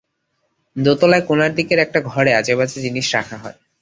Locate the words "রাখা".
3.15-3.37